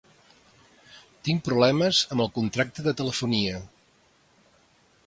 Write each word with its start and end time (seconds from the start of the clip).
Tinc 1.27 1.43
problemes 1.49 2.01
amb 2.17 2.25
el 2.27 2.33
contracte 2.39 2.87
de 2.89 2.95
telefonia. 3.03 3.63